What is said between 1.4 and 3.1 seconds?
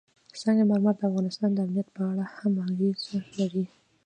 د امنیت په اړه هم اغېز